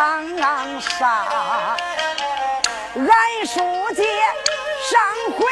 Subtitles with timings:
[0.00, 1.76] 还唱啥？
[2.94, 3.04] 俺
[3.44, 3.60] 书
[3.94, 4.02] 记
[4.88, 4.98] 上
[5.36, 5.44] 回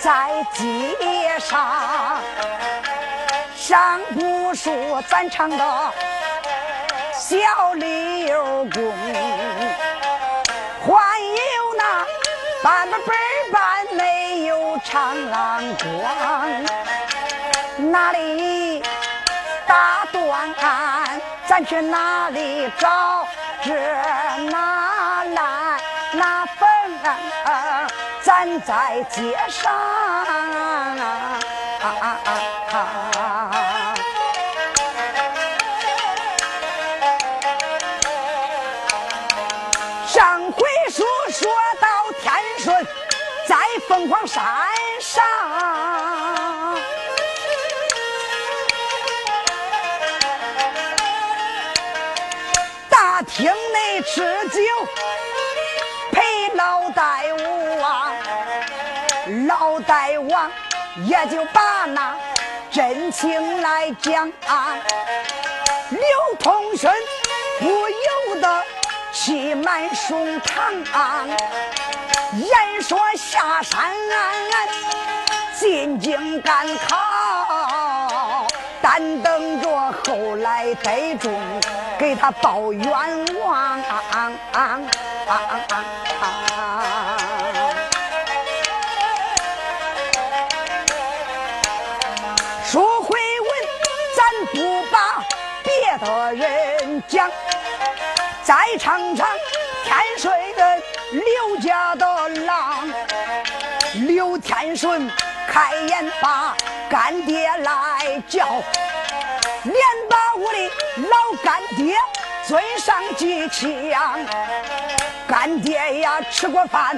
[0.00, 2.22] 在街上，
[3.54, 4.70] 上不书
[5.10, 5.92] 咱唱的
[7.12, 7.36] 小
[7.74, 8.94] 六公，
[10.86, 12.06] 还有那
[12.62, 12.98] 半本
[13.52, 15.14] 半没有唱
[15.76, 16.64] 光，
[17.92, 18.77] 哪里？
[19.68, 23.28] 打断案，咱去哪里找？
[23.62, 23.72] 这
[24.50, 25.78] 哪来
[26.12, 26.66] 那份？
[28.22, 29.72] 咱在街上，
[40.06, 41.48] 上回书说
[41.80, 41.88] 到
[42.22, 42.86] 天顺，
[43.46, 43.56] 在
[43.88, 44.44] 凤凰山
[54.18, 54.60] 吃酒
[56.10, 57.20] 陪老大
[57.80, 58.12] 王，
[59.46, 60.50] 老大王
[61.06, 62.16] 也就把那
[62.68, 64.26] 真情来讲。
[65.90, 66.00] 刘
[66.40, 66.92] 通顺
[67.60, 68.64] 不由得
[69.12, 70.84] 气满胸膛，
[72.34, 73.94] 言说下山
[75.56, 77.07] 进京赶考，
[78.80, 81.32] 但等着后来得中。
[81.98, 82.86] 给他报冤
[83.44, 83.82] 枉，
[92.64, 93.50] 说回文，
[94.16, 94.22] 咱
[94.52, 95.24] 不把
[95.64, 97.28] 别的人讲，
[98.44, 99.26] 再唱唱
[99.84, 102.88] 天顺的刘家的郎，
[104.06, 105.10] 刘天顺
[105.58, 106.56] 开眼把
[106.88, 108.46] 干爹来叫。
[109.64, 109.74] 连
[110.08, 110.70] 把我的
[111.08, 111.96] 老干爹
[112.46, 114.24] 尊上几枪，
[115.26, 116.96] 干爹呀吃过饭，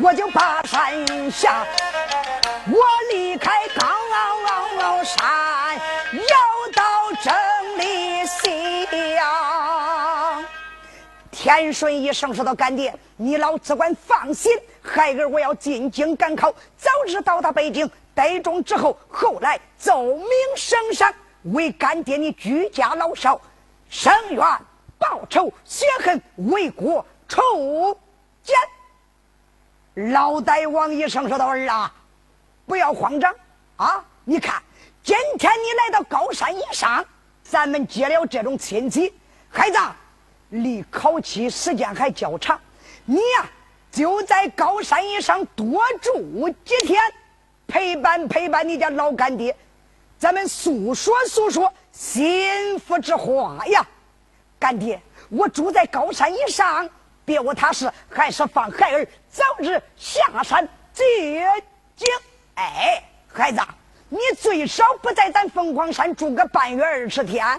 [0.00, 1.66] 我就爬山下，
[2.68, 2.78] 我
[3.12, 5.18] 离开高山，
[11.56, 14.52] 天顺一声说道：“干爹，你老只管放心，
[14.82, 21.12] 孩儿我要进京赶考，早日到达北京，待中之后，后来奏明圣上。”
[21.54, 23.40] 为干爹你居家老少
[23.88, 24.46] 伸冤
[24.98, 27.98] 报仇雪恨为国除
[28.42, 28.54] 奸。
[30.12, 31.90] 老大王一声说道：“儿啊，
[32.66, 33.34] 不要慌张
[33.76, 34.04] 啊！
[34.22, 34.62] 你看，
[35.02, 37.02] 今天你来到高山以上，
[37.42, 39.14] 咱们结了这种亲戚，
[39.48, 39.78] 孩子，
[40.50, 42.60] 离考期时间还较长，
[43.04, 43.50] 你呀
[43.90, 47.00] 就在高山以上多住几天，
[47.66, 49.56] 陪伴陪伴你家老干爹。”
[50.18, 53.86] 咱们诉说诉说心腹之话呀，
[54.58, 55.00] 干爹，
[55.30, 56.86] 我住在高山以上，
[57.24, 61.50] 别无他事，还是放孩儿早日下山接
[61.96, 62.06] 京。
[62.56, 63.02] 哎，
[63.32, 63.60] 孩子，
[64.10, 67.58] 你最少不在咱凤凰山住个半月二十天。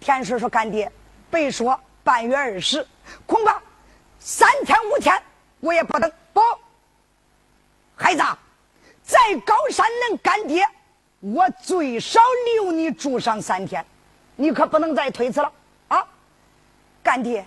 [0.00, 0.90] 田顺说：“干爹，
[1.34, 2.86] 别说半月二十，
[3.26, 3.60] 恐怕
[4.20, 5.20] 三天五天
[5.60, 6.10] 我也不等。
[6.32, 6.40] 不，
[7.96, 8.22] 孩子，
[9.02, 10.64] 在高山能干爹。”
[11.20, 12.20] 我最少
[12.54, 13.82] 留你住上三天，
[14.36, 15.50] 你可不能再推辞了
[15.88, 16.06] 啊！
[17.02, 17.42] 干爹，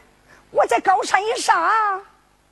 [0.49, 2.01] 我在高山一上，啊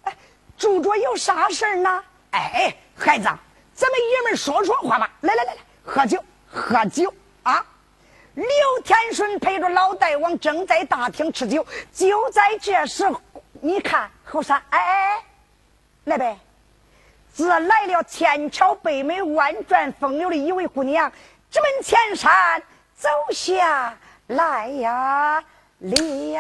[0.04, 0.16] 哎，
[0.56, 2.04] 住着有啥事呢？
[2.30, 3.24] 哎，孩子，
[3.74, 5.10] 咱们爷们说说话吧！
[5.22, 7.12] 来来来来，喝酒喝酒
[7.42, 7.66] 啊！
[8.36, 8.48] 刘
[8.84, 13.04] 天顺陪着老大王正在大厅吃酒，就在这时，
[13.62, 15.24] 你看后山，哎哎，
[16.04, 16.38] 来呗。
[17.34, 21.12] 自来了天朝北美万转风流的一位姑娘，
[21.52, 22.62] 直奔前山
[22.96, 23.98] 走下
[24.28, 25.44] 来呀，
[25.80, 26.32] 里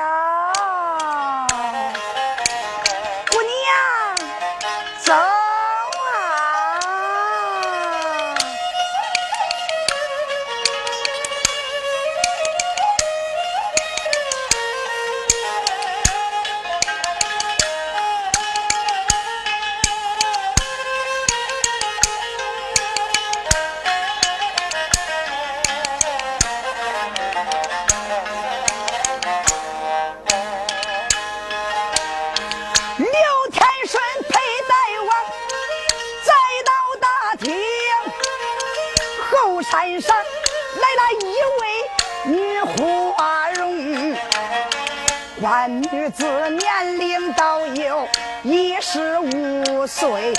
[45.68, 48.08] 女子年龄倒有
[48.44, 50.34] 一十五岁，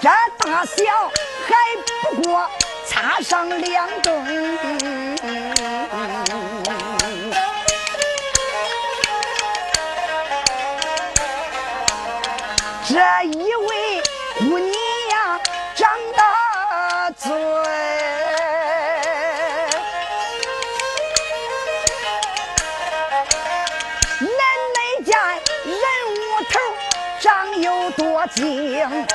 [0.00, 0.84] 这大小
[1.46, 1.54] 还
[2.14, 2.48] 不过
[2.88, 5.09] 差上两根。
[28.20, 29.06] 多精？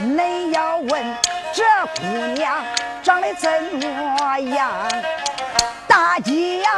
[0.00, 1.16] 恁要问
[1.52, 1.62] 这
[2.00, 2.56] 姑娘
[3.00, 3.48] 长得怎
[3.80, 4.68] 么样？
[5.86, 6.70] 大姐呀，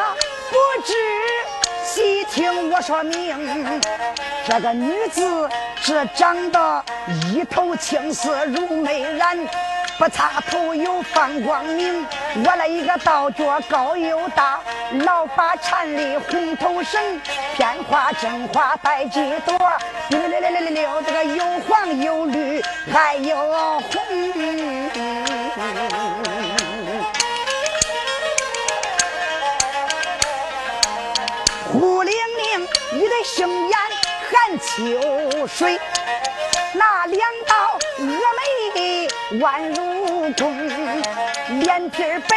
[0.51, 0.93] 不知
[1.85, 3.81] 细听我说明，
[4.47, 5.49] 这个女子。
[5.81, 6.85] 是长得
[7.33, 9.39] 一头青丝如美髯，
[9.99, 12.07] 不擦头又放光明。
[12.45, 14.61] 我了一个倒脚高又大，
[15.05, 17.21] 老把缠里红头绳，
[17.57, 19.59] 片花真花带几朵，
[20.11, 22.63] 溜溜溜溜溜溜，这个有黄有绿
[22.93, 23.37] 还有
[23.81, 24.01] 红。
[31.73, 33.79] 胡玲玲，你的杏眼
[34.31, 35.79] 含秋水。
[36.75, 38.21] 那两道峨
[38.75, 39.09] 眉
[39.41, 40.69] 弯如弓，
[41.61, 42.37] 脸皮白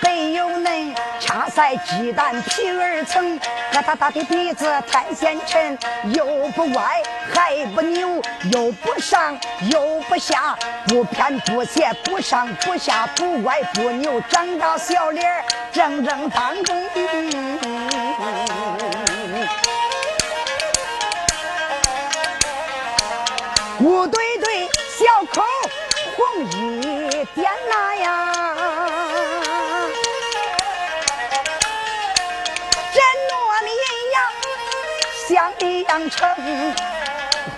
[0.00, 3.38] 白又嫩，掐腮鸡蛋皮儿层，
[3.72, 5.76] 疙瘩瘩的鼻子太显沉，
[6.14, 7.02] 又不歪
[7.34, 9.36] 还不扭，又不上
[9.70, 10.56] 又不下，
[10.86, 16.88] 不偏不斜，不上不下，不歪不扭，长到小脸正正当中。
[23.82, 25.42] 乌堆堆，小口
[26.16, 28.32] 红一点呐呀！
[32.92, 33.32] 这糯
[33.64, 33.68] 米
[34.14, 34.16] 呀，
[35.28, 36.30] 像的阳城，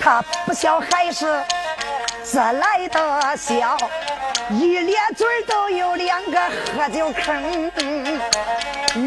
[0.00, 1.44] 他不笑还是
[2.22, 3.76] 自来的笑，
[4.48, 6.40] 一咧嘴都有两个
[6.74, 7.70] 喝酒坑，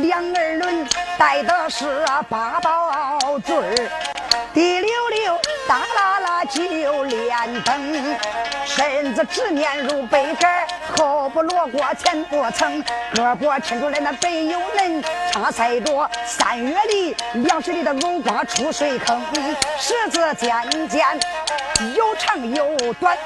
[0.04, 3.90] 两耳轮带的是八宝嘴儿，
[4.54, 5.40] 滴溜溜。
[5.68, 8.18] 哒啦啦就连灯，
[8.66, 12.82] 身子直面如杯盖，后不落锅前不蹭，
[13.14, 19.22] 胳膊抻出来那背又嫩，插腮着三月里凉水里的藕瓜出水坑，
[19.78, 20.56] 十字尖
[20.88, 21.06] 尖
[21.94, 23.18] 又长又短，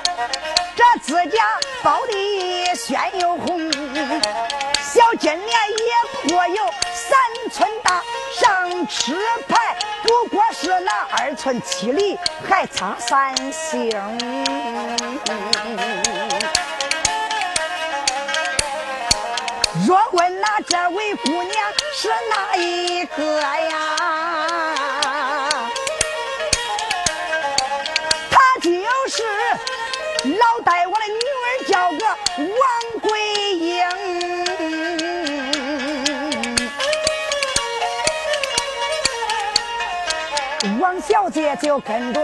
[0.76, 1.44] 这指甲
[1.84, 3.70] 包的鲜又红，
[4.94, 7.18] 小金莲也不过有三
[7.50, 8.04] 寸大，
[8.38, 9.16] 上吃
[9.48, 9.74] 牌。
[10.04, 12.20] 不过是那二寸七厘，
[12.50, 13.90] 还差三星。
[19.88, 21.54] 若问那这位姑娘
[21.96, 23.78] 是哪一个呀？
[28.30, 28.70] 她就
[29.08, 29.24] 是
[30.38, 32.06] 老大王的女儿，叫个
[32.38, 34.51] 王桂英。
[40.80, 42.22] 王小姐就跟着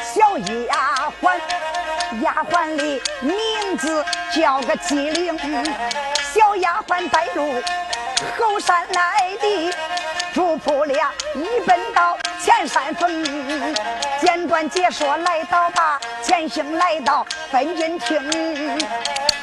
[0.00, 1.36] 小丫鬟，
[2.22, 5.36] 丫鬟的名字叫个机灵。
[6.32, 7.60] 小丫鬟带路
[8.38, 9.74] 后山来的，
[10.32, 13.24] 主仆俩一奔到前山峰。
[14.20, 18.78] 简短解说来到吧，前行来到分金厅，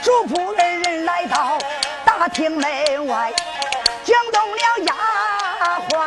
[0.01, 1.57] 主仆二人来到
[2.05, 3.33] 大厅门外，
[4.05, 4.93] 惊动了丫
[5.89, 5.97] 鬟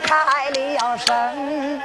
[0.00, 1.82] 开了声。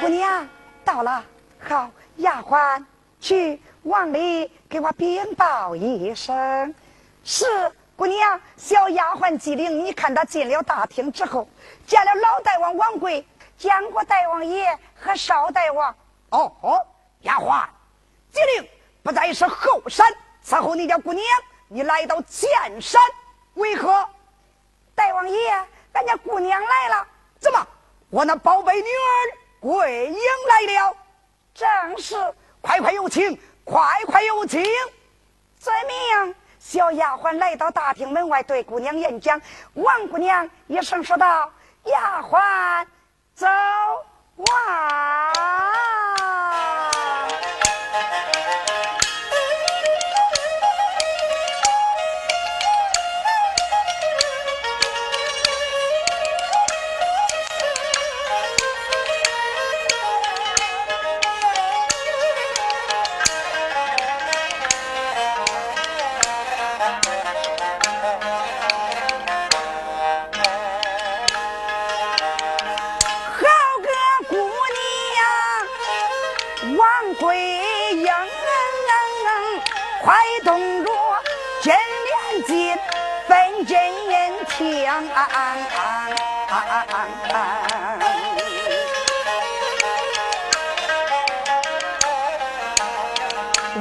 [0.00, 0.48] 姑娘
[0.84, 1.24] 到了，
[1.68, 2.84] 好，丫鬟
[3.20, 6.74] 去往里给我禀报一声。
[7.22, 7.46] 是
[7.96, 9.84] 姑娘，小丫鬟机灵。
[9.84, 11.48] 你看她进了大厅之后，
[11.86, 13.26] 见了老大王王贵，
[13.58, 15.94] 见过大王爷和少大王。
[16.30, 16.86] 哦哦，
[17.22, 17.64] 丫鬟
[18.32, 18.68] 机灵，
[19.02, 20.06] 不再是后山
[20.44, 21.24] 伺候你家姑娘，
[21.68, 22.48] 你来到剑
[22.80, 23.00] 山
[23.54, 24.08] 为何？
[24.94, 25.50] 大王爷，
[25.92, 27.06] 俺家姑娘来了。
[27.40, 27.66] 怎么？
[28.10, 29.36] 我那宝贝女儿？
[29.60, 30.16] 桂英
[30.48, 30.96] 来了，
[31.54, 32.14] 正是，
[32.60, 34.64] 快快有请，快快有请。
[35.58, 39.40] 遵命，小丫鬟来到大厅门外，对姑娘演讲。
[39.74, 41.52] 王姑娘一声说道
[41.84, 42.86] ：“丫鬟，
[43.34, 43.46] 走
[44.54, 45.32] 啊。”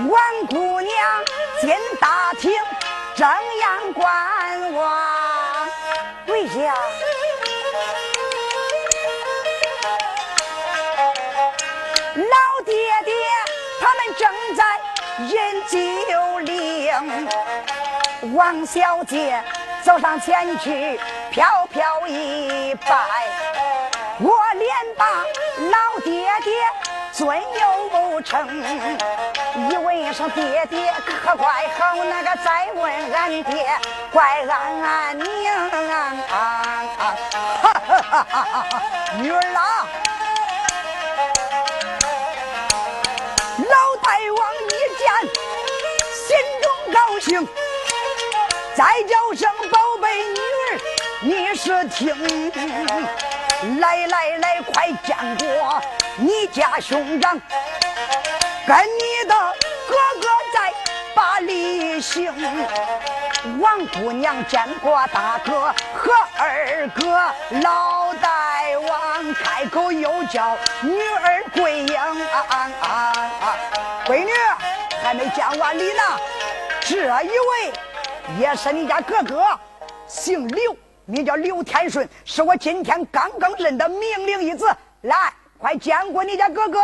[0.07, 0.93] 王姑娘
[1.61, 2.51] 进大厅，
[3.15, 5.67] 正眼观望，
[6.27, 6.53] 跪下。
[12.15, 12.73] 老爹
[13.03, 13.13] 爹，
[13.81, 14.21] 他们正
[14.55, 14.61] 在
[15.25, 15.33] 饮
[15.65, 16.59] 酒令。
[18.35, 19.43] 王小姐
[19.89, 20.99] 走上前去，
[21.31, 22.95] 飘飘一拜，
[24.19, 25.03] 我连把
[25.71, 26.53] 老爹爹
[27.11, 28.47] 尊又不成。
[29.67, 30.93] 一问声爹爹
[31.23, 33.67] 可怪好，那个再问俺爹
[34.11, 35.71] 怪俺娘。
[35.71, 36.37] 哈
[37.73, 37.73] 哈
[38.11, 38.81] 哈哈哈！
[39.17, 39.87] 女儿啊！
[43.57, 44.69] 老大王一
[44.99, 45.01] 见，
[46.13, 47.47] 心中高兴，
[48.75, 50.79] 再叫声宝贝女儿，
[51.21, 52.15] 你是听。
[53.79, 55.81] 来来来，快见过
[56.17, 57.39] 你家兄长，
[58.65, 59.35] 跟你的
[59.87, 60.73] 哥哥在
[61.13, 62.33] 把礼行。
[63.59, 73.57] 王姑娘见过大哥和二哥，老大王开口又叫女儿桂英啊啊啊，
[74.05, 74.31] 闺女
[75.03, 76.03] 还没见完礼呢。
[76.81, 77.73] 这一位
[78.37, 79.59] 也是你家哥哥，
[80.07, 84.67] 姓刘，名叫刘天顺，是我今天刚刚认的命令一子。
[85.01, 86.79] 来，快见过你家哥哥。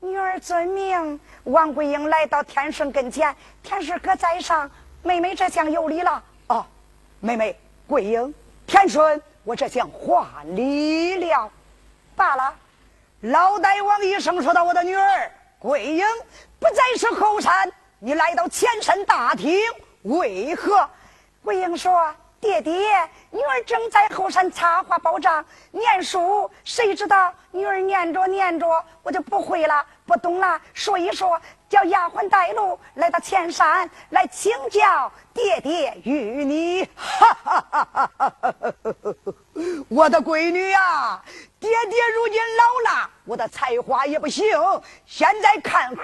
[0.00, 1.20] 女儿遵命。
[1.44, 4.70] 王桂英来到天顺跟前，天顺哥在上。
[5.02, 6.66] 妹妹这厢有礼了哦，
[7.20, 8.34] 妹妹桂英、
[8.66, 11.50] 天顺，我这厢还礼了。
[12.14, 12.54] 罢了，
[13.20, 16.04] 老大王一声说道：“我的女儿桂英
[16.58, 19.58] 不再是后山，你来到前山大厅，
[20.08, 20.88] 为何？”
[21.44, 22.72] 桂英说：“爹爹，
[23.30, 38.34] 女儿正在后山插花包账念书，谁知道女儿念着念着，我就不会了，不懂了，说一说。”叫丫鬟带路来到前山来请教爹爹与你，哈哈哈哈哈
[38.80, 39.14] 哈！
[39.90, 41.22] 我的闺女呀，
[41.60, 44.46] 爹爹如今老了，我的才华也不行，
[45.04, 46.02] 现在看好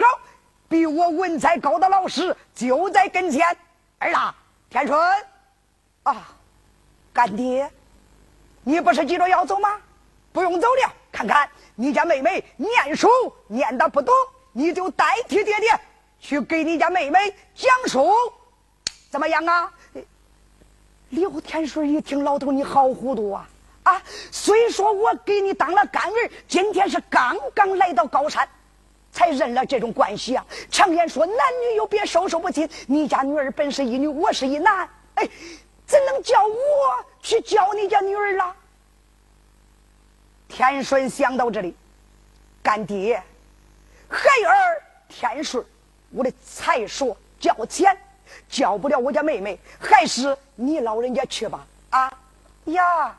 [0.68, 3.42] 比我文采高的老师就在跟前。
[3.98, 4.34] 儿啦，
[4.68, 4.98] 天顺
[6.02, 6.28] 啊，
[7.12, 7.70] 干爹，
[8.62, 9.80] 你不是急着要走吗？
[10.32, 13.08] 不用走了，看看你家妹妹念书
[13.46, 14.12] 念的不懂。
[14.56, 15.80] 你就代替爹爹
[16.20, 18.12] 去给你家妹妹讲书，
[19.10, 19.72] 怎么样啊？
[21.08, 23.48] 刘天顺一听，老头你好糊涂啊！
[23.82, 28.48] 啊，虽说我给你当了干儿，今天是刚刚来到高山，
[29.14, 30.44] 才认了这种关系啊。
[30.68, 32.68] 常言说男女有别，授受不亲。
[32.88, 35.28] 你家女儿本是一女，我是一男，哎，
[35.86, 36.52] 怎能叫我
[37.22, 38.56] 去教你家女儿了？
[40.48, 41.76] 天顺想到这里，
[42.60, 43.22] 干爹。
[44.08, 45.64] 孩儿天顺，
[46.10, 47.96] 我的才说较浅，
[48.48, 51.64] 教不了我家妹妹，还是你老人家去吧。
[51.90, 52.12] 啊
[52.64, 53.16] 呀，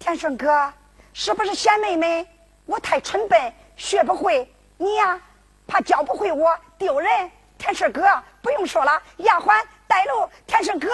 [0.00, 0.72] 天顺哥，
[1.12, 2.26] 是不是嫌妹妹
[2.66, 4.52] 我太蠢笨，学不会？
[4.76, 5.20] 你呀，
[5.68, 7.30] 怕教不会我丢人。
[7.58, 8.02] 天顺哥，
[8.42, 10.28] 不用说了，丫鬟带路。
[10.46, 10.88] 天顺哥，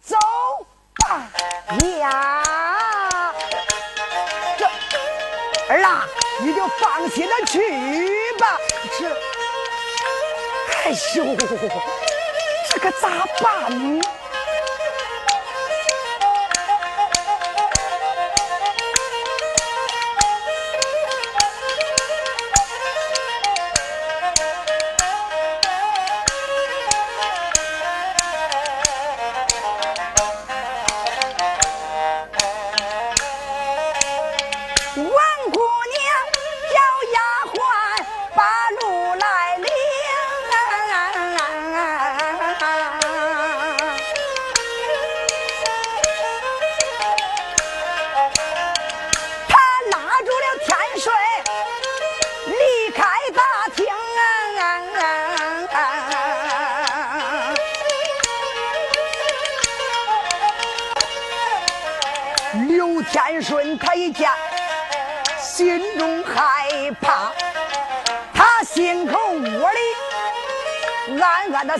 [0.00, 0.16] 走
[1.06, 1.28] 吧。
[1.98, 3.34] 呀，
[4.56, 4.64] 这
[5.68, 6.06] 儿啊。
[6.40, 8.58] 你就放心的去吧，
[8.98, 9.08] 这，
[10.84, 11.36] 哎呦，
[12.68, 14.02] 这可咋办呢？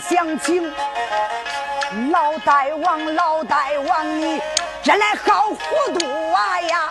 [0.09, 0.69] 乡亲：
[2.11, 4.41] 老大王，老大王，你
[4.83, 5.57] 真来好糊
[5.97, 6.89] 涂啊呀！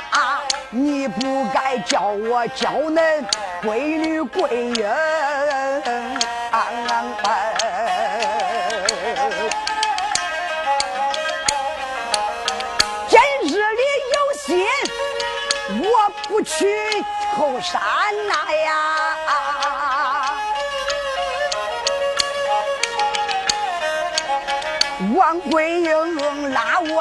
[0.70, 3.22] 你不该叫我叫恁
[3.62, 4.96] 闺女贵人。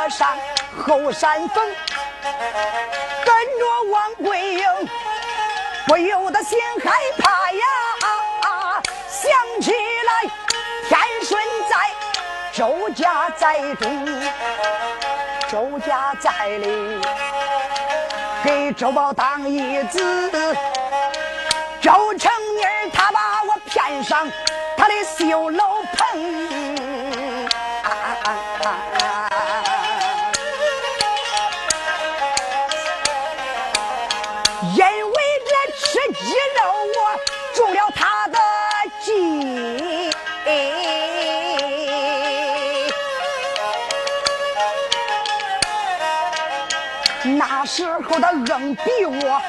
[0.03, 0.35] 我上
[0.83, 1.63] 后山峰，
[2.23, 4.65] 跟着王桂英，
[5.85, 8.81] 不由得心害怕呀！
[9.07, 10.23] 想起来
[10.89, 11.39] 天顺
[11.69, 11.91] 在，
[12.51, 14.07] 周家在中，
[15.47, 16.99] 周家在里。
[18.43, 20.31] 给周宝当义子，
[21.79, 24.27] 周成妮儿他把我骗上
[24.75, 26.60] 他的绣楼棚，
[47.73, 49.41] 时候他硬逼我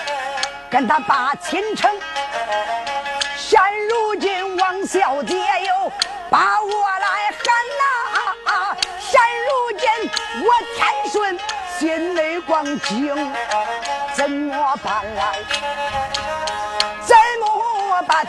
[0.70, 1.90] 跟他把亲成，
[3.36, 5.92] 现如今王小姐又
[6.30, 7.42] 把我来喊
[7.80, 7.82] 呐，
[9.00, 9.88] 现如今
[10.40, 10.78] 我天
[11.10, 11.36] 顺
[11.80, 13.12] 心内光惊，
[14.14, 15.42] 怎么办来？
[17.04, 18.24] 怎么办？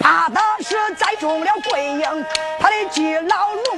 [0.00, 2.26] 怕的是栽中了桂英
[2.58, 3.68] 他的计牢笼。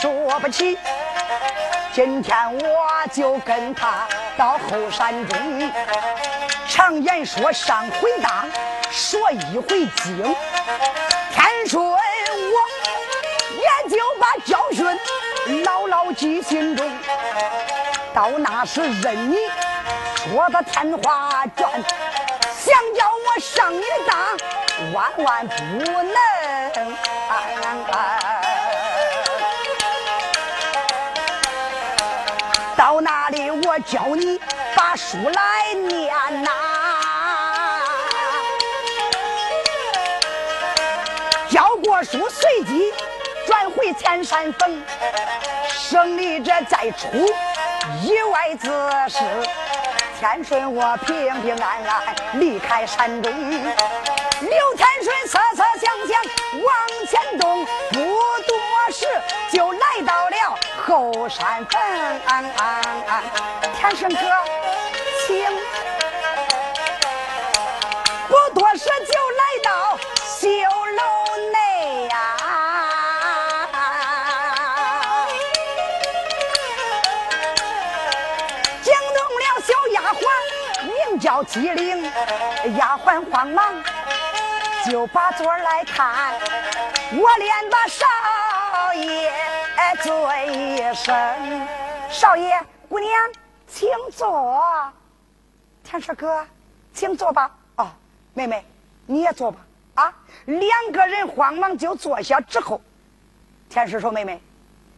[0.00, 0.78] 说不起，
[1.92, 4.06] 今天我就跟他
[4.36, 5.72] 到后山中。
[6.68, 8.48] 常言说上回当，
[8.92, 10.36] 说一回精。
[11.34, 11.98] 天顺我
[13.56, 14.86] 也就把教训
[15.64, 16.88] 牢牢记心中。
[18.14, 19.36] 到那时任你
[20.14, 21.72] 说的天花转，
[22.54, 25.54] 想叫我上你的当，万万不
[26.02, 26.14] 能。
[33.00, 34.40] 那里我教你
[34.74, 36.50] 把书来念呐。
[41.50, 42.92] 教过书随即
[43.46, 44.82] 转回千山峰，
[45.72, 47.08] 胜利者再出
[48.02, 48.68] 意外之
[49.08, 49.18] 事。
[50.20, 56.20] 天顺我平平安安离开山中，刘天顺瑟瑟想想
[56.64, 56.70] 往
[57.08, 58.58] 前动，不多
[58.92, 59.06] 时
[59.52, 60.58] 就来到了
[60.88, 61.78] 后山峰。
[63.74, 64.20] 天顺哥，
[65.26, 65.46] 请。
[68.26, 70.48] 不多时就来到绣
[70.96, 71.02] 楼
[71.52, 72.16] 内呀，
[78.82, 80.16] 惊动了小丫鬟，
[80.84, 81.20] 名。
[81.20, 82.10] 叫机灵，
[82.78, 83.84] 丫鬟慌忙
[84.88, 86.38] 就把座来看，
[87.12, 88.06] 我连把少
[88.94, 89.32] 爷
[89.78, 90.12] 哎尊
[90.52, 91.14] 一声，
[92.10, 92.52] 少爷
[92.88, 93.12] 姑娘
[93.68, 94.92] 请坐，
[95.84, 96.44] 天师哥
[96.92, 97.48] 请坐吧。
[97.76, 97.88] 哦，
[98.34, 98.64] 妹妹
[99.06, 99.60] 你也坐吧。
[99.94, 100.12] 啊，
[100.46, 102.80] 两个人慌忙就坐下之后，
[103.70, 104.42] 天师说：“妹妹，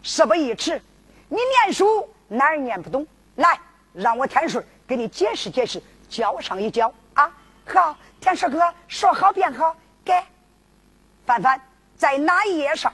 [0.03, 0.81] 事不宜迟，
[1.29, 3.07] 你念书哪儿念不懂？
[3.35, 3.61] 来，
[3.93, 7.31] 让我天顺给你解释解释。”教上一教啊！
[7.67, 9.77] 好，天师哥说好便好。
[10.03, 10.25] 给，
[11.27, 11.61] 范范
[11.99, 12.91] 在哪一页上？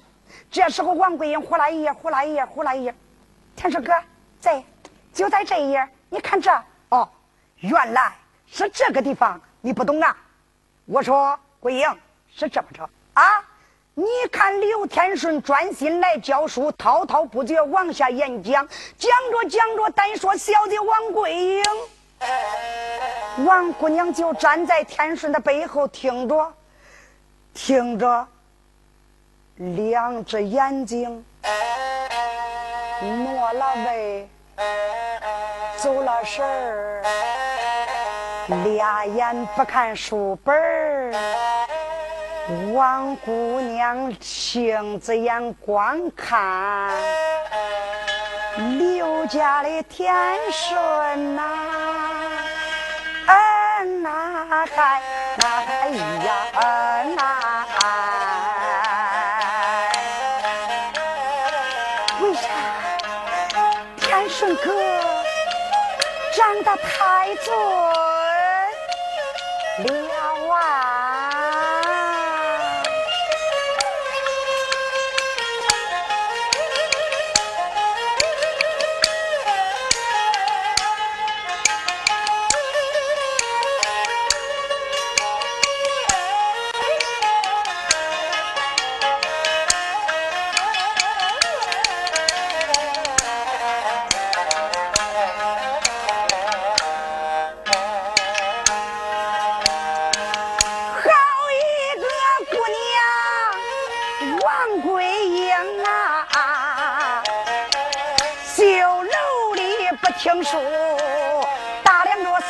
[0.51, 2.95] 这时候王桂英呼啦一页，呼啦一页，呼啦一页。
[3.55, 3.93] 天师哥
[4.41, 4.63] 在，
[5.13, 5.89] 就在这一页。
[6.09, 6.51] 你看这
[6.91, 7.09] 哦，
[7.61, 8.13] 原来
[8.47, 10.17] 是这个地方，你不懂啊？
[10.87, 11.89] 我说桂英
[12.35, 13.23] 是这么着啊？
[13.95, 21.63] 你看刘天顺专心来教书，滔滔不绝往下演讲，讲着讲着，单说小姐王桂英。
[23.47, 26.53] 王姑娘就站在天顺的背后听着，
[27.55, 28.29] 听着，
[29.57, 31.25] 两只眼睛
[33.01, 34.29] 挪了位，
[35.79, 37.03] 走了神儿，
[38.65, 41.11] 俩眼不看书本儿。
[42.75, 46.95] 王姑娘青子眼光看
[48.79, 50.15] 刘家的天
[50.53, 51.43] 顺呐。
[54.03, 55.01] 那嗨，
[55.39, 55.47] 那
[56.25, 56.61] 呀那，
[57.05, 57.56] 为啥
[64.57, 64.73] 哥
[66.33, 67.55] 长得太准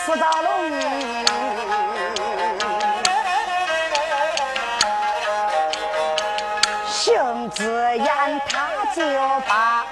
[0.07, 0.71] 四道龙，
[6.89, 9.03] 杏子眼，他就
[9.49, 9.85] 把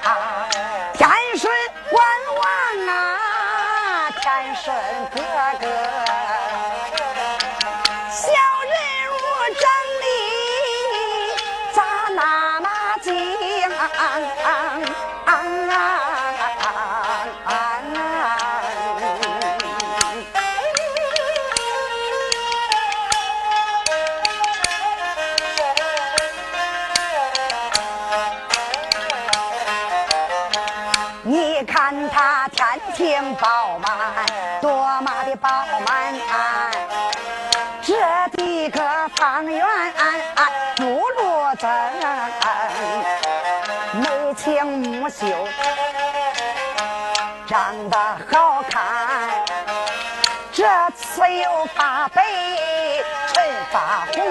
[53.74, 54.22] 发红，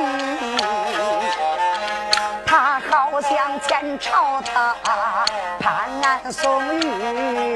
[2.46, 4.74] 他好像前朝他
[5.60, 7.54] 潘安宋玉。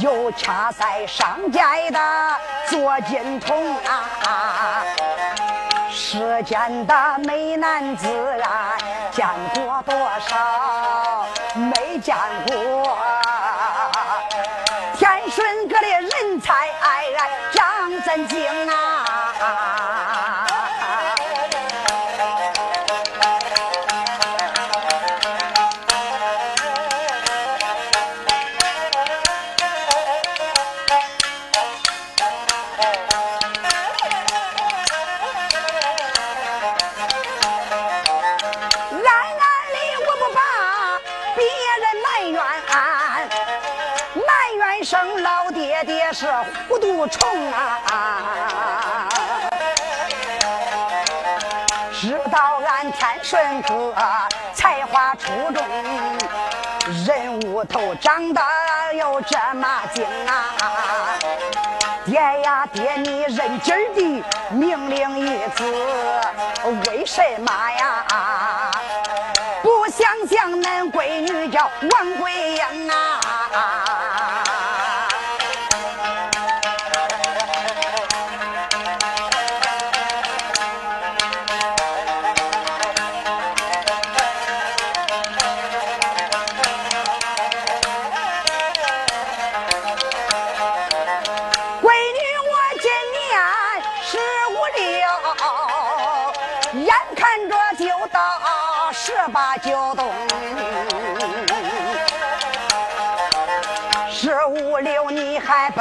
[0.00, 1.60] 又恰在上街
[1.92, 2.00] 的
[2.66, 4.82] 做金童啊，
[5.88, 8.08] 世间的美男子
[8.42, 8.76] 啊，
[9.12, 9.94] 见过多
[10.26, 11.26] 少？
[11.54, 12.16] 没见
[12.48, 12.98] 过。
[14.98, 16.68] 天顺阁的人才
[17.52, 18.61] 张真经
[47.52, 49.08] 啊！
[52.00, 53.94] 知道俺天顺哥
[54.54, 55.64] 才华出众，
[57.06, 58.42] 人物头长得
[58.94, 61.14] 又这么精啊！
[62.04, 65.62] 爹呀爹，你认真的命令一子，
[66.88, 68.04] 为什么呀？
[69.62, 73.20] 不想想恁闺女叫王桂英啊！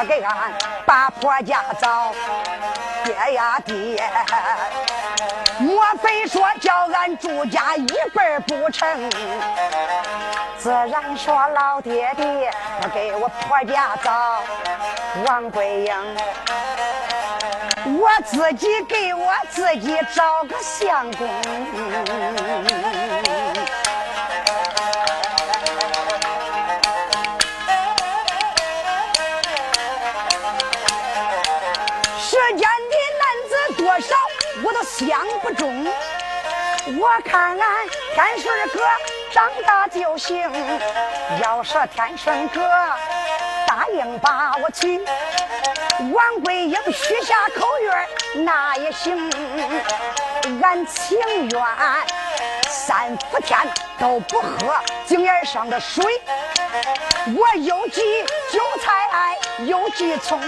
[0.04, 0.36] 给俺
[0.86, 2.14] 把婆家找？
[3.04, 4.04] 爹呀爹，
[5.60, 9.10] 莫非说叫俺朱家一辈不成？
[10.58, 14.44] 自然说老爹爹不给我婆家找
[15.26, 15.96] 王桂英，
[18.00, 21.28] 我自己给我自己找个相公。
[35.08, 35.84] 相不中，
[37.00, 38.80] 我看俺天顺哥
[39.34, 40.40] 长大就行。
[41.42, 42.62] 要是天顺哥
[43.66, 45.04] 答应把我娶，
[46.14, 49.28] 王桂英许下口约那也行。
[50.62, 51.18] 俺情
[51.50, 51.66] 愿
[52.70, 53.58] 三伏天
[54.00, 54.76] 都不喝
[55.08, 56.06] 井眼上的水，
[57.26, 58.02] 我又忌
[58.52, 59.36] 韭菜，
[59.66, 60.40] 又忌葱。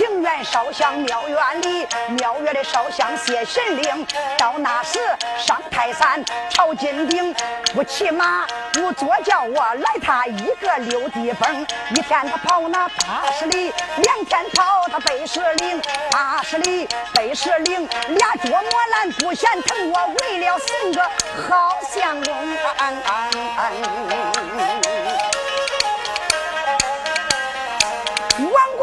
[0.00, 1.86] 情愿烧香庙院里，
[2.18, 4.06] 庙院里烧香谢神灵。
[4.38, 4.98] 到那时
[5.36, 7.34] 上泰山朝金顶，
[7.74, 11.66] 不骑马不坐轿，我来他一个溜地蹦。
[11.90, 15.78] 一天他跑那八十里，两天跑他百十里，
[16.10, 17.76] 八十里百十里，
[18.08, 19.90] 俩脚磨烂不嫌疼。
[19.90, 21.02] 我为了寻个
[21.46, 22.34] 好相公。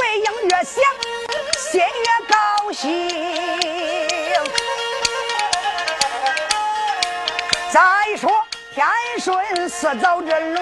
[0.08, 0.82] 桂英越想
[1.60, 3.10] 心越高兴。
[7.70, 7.82] 再
[8.16, 8.32] 说
[8.74, 8.88] 天
[9.20, 10.62] 顺四走这路，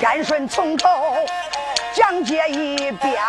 [0.00, 1.24] 天顺从头
[1.92, 3.22] 讲解一遍，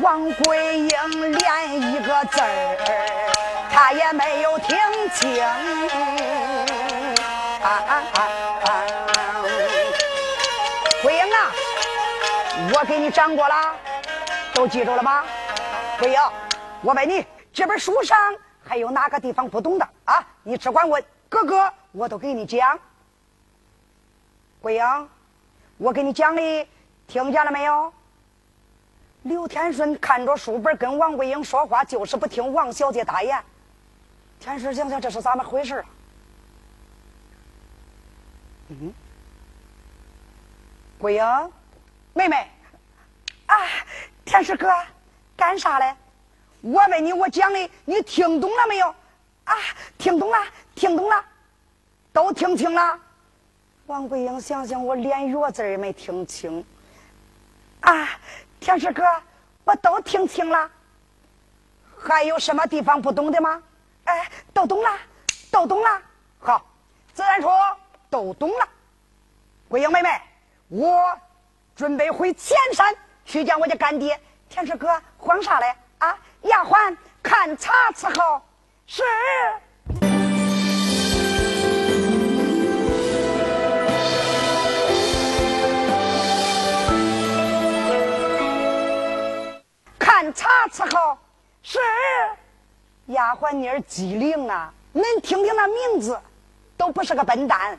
[0.00, 2.78] 王桂英连一个字儿
[3.70, 4.78] 他也没有听
[5.14, 5.44] 清。
[11.02, 11.52] 桂英啊，
[12.72, 13.74] 我给你讲过了，
[14.54, 15.24] 都记住了吗？
[15.98, 16.18] 桂英，
[16.82, 18.16] 我问你，这本书上
[18.62, 20.24] 还有哪个地方不懂的啊？
[20.42, 22.78] 你只管问，哥哥我都给你讲。
[24.60, 25.08] 桂英，
[25.78, 26.68] 我给你讲的，
[27.06, 27.92] 听见了没有？
[29.22, 33.42] 刘天顺看着书本跟王桂英说话，就是不听王小姐大言。
[34.38, 35.84] 天顺想想，这是咋么回事？
[38.68, 38.92] 嗯。
[40.98, 41.52] 桂英，
[42.14, 42.48] 妹妹，
[43.46, 43.56] 啊，
[44.32, 44.66] 天师哥，
[45.36, 45.94] 干啥嘞？
[46.62, 48.86] 我问你，我讲的你听懂了没有？
[49.44, 49.54] 啊，
[49.98, 50.38] 听懂了，
[50.74, 51.22] 听懂了，
[52.14, 52.98] 都听清了。
[53.84, 56.64] 王桂英想想，我连一个字也没听清。
[57.80, 58.08] 啊，
[58.58, 59.04] 天师哥，
[59.64, 60.70] 我都听清了。
[62.02, 63.62] 还有什么地方不懂的吗？
[64.04, 64.98] 哎，都懂了，
[65.50, 66.02] 都懂了。
[66.38, 66.64] 好，
[67.12, 67.52] 自然说
[68.08, 68.66] 都懂了。
[69.68, 70.08] 桂英妹妹。
[70.70, 71.14] 我
[71.76, 75.74] 准备回前山去见我的干爹天师哥，慌啥嘞？
[75.98, 78.42] 啊，丫鬟看茶伺候。
[78.86, 79.02] 是。
[89.98, 91.16] 看茶伺候。
[91.62, 91.78] 是。
[93.06, 96.20] 丫鬟妮儿机灵啊，恁听听那名字，
[96.76, 97.78] 都不是个笨蛋。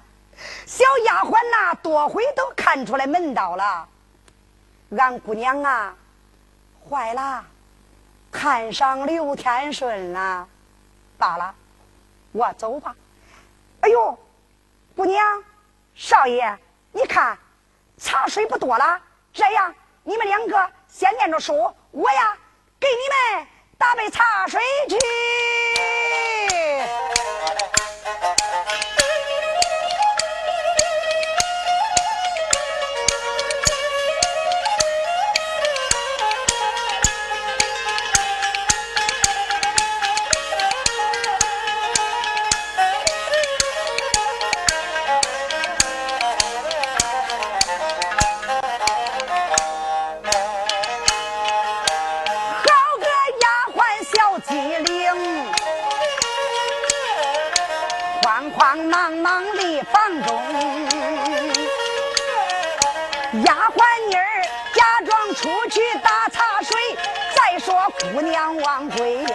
[0.66, 3.88] 小丫鬟呐，多回都看出来门道了。
[4.98, 5.96] 俺姑娘啊，
[6.90, 7.44] 坏了，
[8.32, 10.48] 看上刘天顺了。
[11.18, 11.56] 罢了，
[12.32, 12.96] 我走吧。
[13.82, 14.18] 哎呦，
[14.96, 15.44] 姑娘，
[15.96, 16.58] 少爷，
[16.92, 17.38] 你看
[17.98, 19.02] 茶水不多了，
[19.32, 22.38] 这样你们两个先念着书，我呀
[22.80, 24.98] 给你们打杯茶水去。
[68.24, 69.26] 娘王桂英，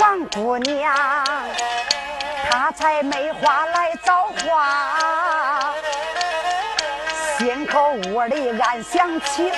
[0.00, 0.94] 王姑娘，
[2.50, 5.74] 她才没话来找话，
[7.38, 9.52] 心口窝里暗想情。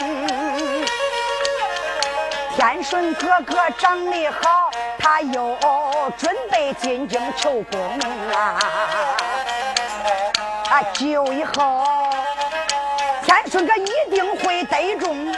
[2.56, 5.56] 天顺哥哥长得好，他又
[6.16, 7.98] 准备进京求功
[8.34, 8.58] 啊！
[10.70, 11.86] 啊，就以后
[13.26, 15.36] 天顺哥一定会得中。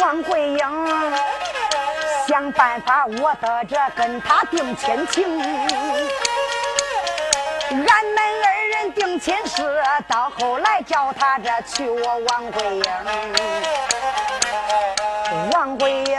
[0.00, 0.58] 王桂英
[2.26, 5.40] 想办法，我得着跟他定亲情。
[7.70, 12.82] 俺们二人定亲事，到后来叫他这娶我王桂英。
[15.52, 16.18] 王桂英，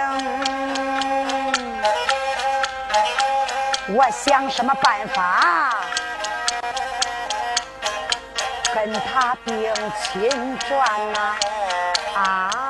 [3.95, 5.75] 我想什么办法
[8.73, 11.35] 跟他定亲转呐？
[12.15, 12.66] 啊！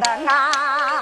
[0.00, 1.00] 等啊！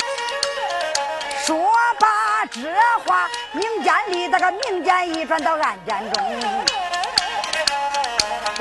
[1.45, 1.67] 说
[1.99, 2.61] 罢这
[3.05, 6.23] 话，民间里那个民间一转到案件中，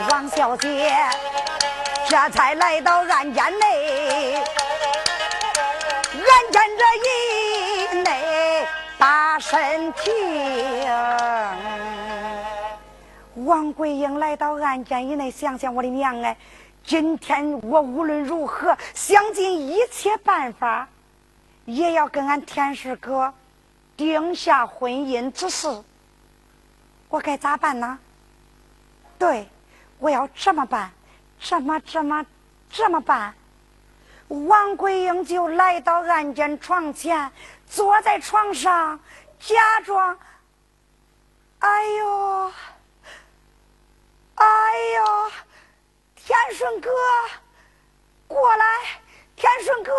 [0.10, 0.96] 王小姐
[2.08, 4.44] 这才来到案间内，案
[6.52, 6.84] 件这
[7.96, 8.66] 一内
[8.98, 10.12] 大声听。
[13.46, 16.36] 王桂英来到案件以内，想想我的娘哎，
[16.92, 20.86] 今天我无论如何想尽一切办法。
[21.64, 23.34] 也要跟俺天师哥
[23.96, 25.70] 定下婚姻之事，
[27.08, 27.98] 我该咋办呢？
[29.18, 29.48] 对，
[30.00, 30.92] 我要这么办，
[31.40, 32.26] 这么这么
[32.70, 33.34] 这么办。
[34.28, 37.32] 王桂英就来到案件床前，
[37.70, 39.00] 坐在床上，
[39.40, 40.18] 假装，
[41.60, 42.52] 哎呦，
[44.36, 44.46] 哎
[44.98, 45.32] 呦，
[46.26, 46.90] 天顺哥，
[48.28, 48.66] 过来，
[49.36, 49.94] 天顺哥，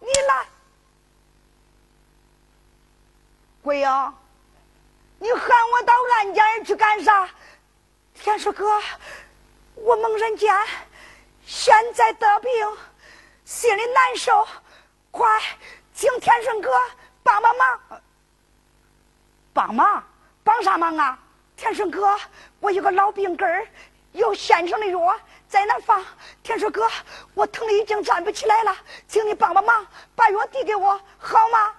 [0.00, 0.46] 你来。
[3.62, 4.14] 桂英，
[5.18, 7.28] 你喊我到案间去干啥？
[8.14, 8.80] 天顺哥，
[9.74, 10.54] 我蒙人间
[11.44, 12.50] 现在得病，
[13.44, 14.46] 心里难受，
[15.10, 15.28] 快
[15.92, 16.70] 请天顺哥
[17.22, 17.80] 帮帮忙。
[19.52, 20.02] 帮忙？
[20.42, 21.18] 帮啥忙啊？
[21.56, 22.18] 天顺哥，
[22.60, 23.66] 我有个老病根儿，
[24.12, 24.98] 有现成的药
[25.48, 26.04] 在那放。
[26.42, 26.88] 天顺哥，
[27.34, 28.76] 我疼的已经站不起来了，
[29.08, 31.72] 请你帮帮忙，把药递给我，好吗？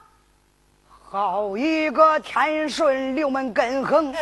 [1.10, 4.14] 好一个天顺六门根横，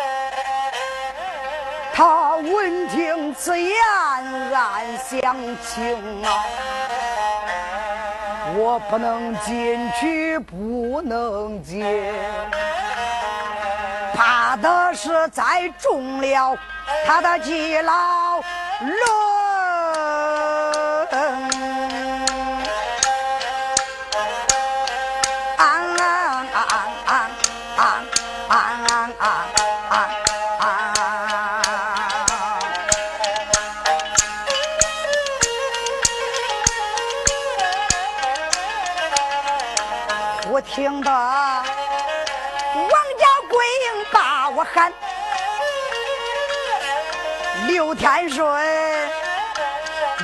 [1.94, 3.76] 他闻听此言
[4.54, 6.46] 暗相情啊！
[8.58, 11.84] 我不能进去，不能进，
[14.58, 16.58] 的是在中了
[17.06, 18.38] 他的计牢
[18.82, 19.36] 笼。
[44.76, 44.92] 喊，
[47.66, 48.46] 刘天顺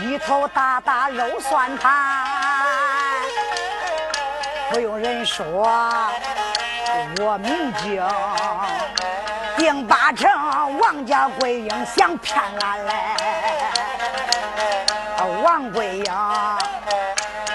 [0.01, 3.23] 一头大大肉蒜盘，
[4.69, 5.63] 不用人说，
[7.21, 8.05] 我明镜
[9.55, 10.29] 定八成
[10.79, 12.93] 王家桂英想骗俺嘞，
[15.45, 16.13] 王桂英。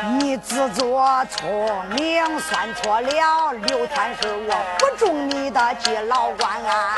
[0.09, 3.53] 你自作聪明，算错了。
[3.53, 6.95] 刘天顺，我不中你的计，老官啊！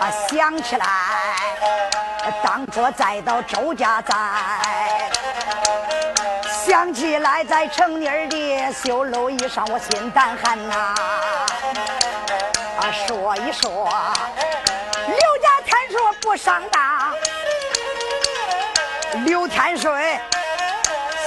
[0.00, 0.86] 啊，想起来，
[2.42, 4.14] 当初再到周家寨，
[6.66, 10.74] 想起来在城里的修楼衣裳，我心胆寒呐！
[12.80, 13.88] 啊，说一说，
[15.06, 17.14] 刘家天顺不上当，
[19.24, 20.20] 刘天顺。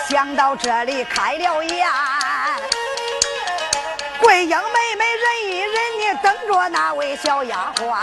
[0.10, 1.86] 想到这里开了眼，
[4.22, 7.94] 桂英妹妹忍一忍，你等着那位小丫鬟。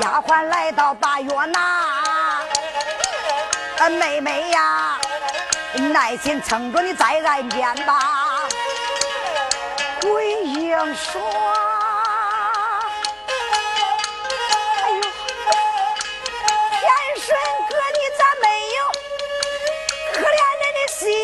[0.00, 2.40] 丫鬟来到把药拿，
[3.90, 4.98] 妹妹呀，
[5.74, 7.98] 耐心撑着你再按肩吧。
[10.00, 11.81] 桂英说。
[21.02, 21.14] 心里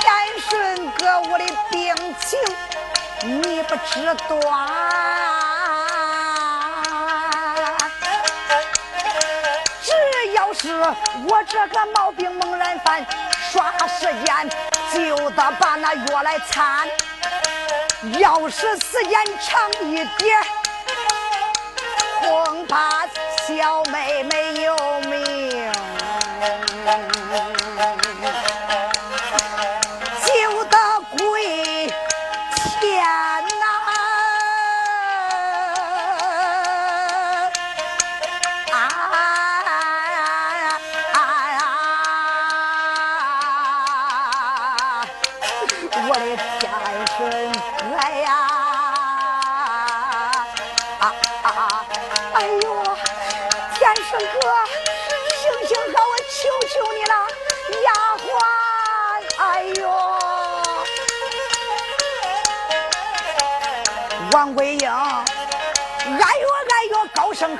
[0.00, 0.06] 甜
[0.50, 0.52] 顺
[0.98, 2.38] 哥我的病情
[3.22, 4.38] 你不知端，
[9.82, 9.90] 只
[10.34, 10.68] 要是
[11.28, 13.06] 我这个毛病猛然犯，
[13.50, 14.50] 耍时间
[14.92, 16.86] 就得把那药来掺。
[18.18, 20.36] 要是时间长一点，
[22.20, 23.06] 恐怕
[23.46, 25.31] 小妹妹有命。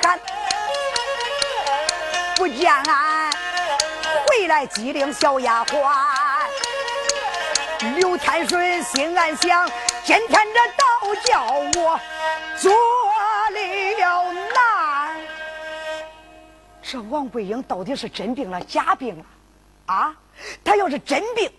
[0.03, 0.21] 喊，
[2.37, 3.31] 不见俺
[4.27, 5.89] 回来机灵小丫鬟。
[7.97, 9.69] 刘天顺心暗想，
[10.05, 11.45] 今天这倒叫
[11.81, 12.01] 我
[12.57, 12.73] 做
[13.51, 14.23] 了
[14.55, 15.17] 难。
[16.83, 19.25] 这王桂英到底是真病了假病了？
[19.87, 20.15] 啊，
[20.65, 21.51] 他要是真病，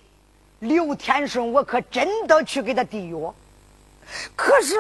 [0.60, 3.36] 刘天顺我可真得去给他递药。
[4.36, 4.76] 可是